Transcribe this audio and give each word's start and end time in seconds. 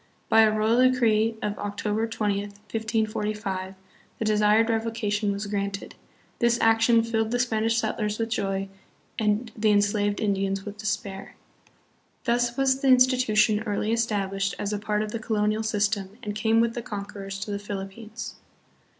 By 0.29 0.41
a 0.41 0.51
royal 0.51 0.89
decree 0.89 1.35
of 1.43 1.59
October 1.59 2.07
20, 2.07 2.37
1545, 2.41 3.75
the 4.17 4.25
desired 4.25 4.67
revocation 4.71 5.31
was 5.31 5.45
granted. 5.45 5.93
This 6.39 6.59
action 6.59 7.03
filled 7.03 7.29
the 7.29 7.37
Spanish 7.37 7.77
settlers 7.77 8.17
with 8.17 8.29
joy 8.29 8.67
and 9.19 9.51
the 9.55 9.69
en 9.69 9.79
slaved 9.83 10.19
Indians 10.19 10.65
with 10.65 10.79
despair." 10.79 11.35
l 11.35 11.37
Thus 12.23 12.57
was 12.57 12.81
the 12.81 12.87
institution 12.87 13.61
early 13.67 13.91
established 13.93 14.55
as 14.57 14.73
a 14.73 14.79
part 14.79 15.03
of 15.03 15.11
the 15.11 15.19
colonial 15.19 15.61
system 15.61 16.17
and 16.23 16.33
came 16.33 16.61
with 16.61 16.73
the 16.73 16.81
conquerors 16.81 17.37
to 17.41 17.51
the 17.51 17.59
Philippines. 17.59 18.33